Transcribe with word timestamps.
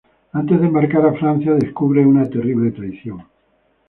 Antes 0.39 0.59
de 0.59 0.65
embarcar 0.65 1.05
a 1.05 1.13
Francia 1.13 1.53
descubre 1.53 2.03
una 2.03 2.27
terrible 2.27 2.71
traición. 2.71 3.23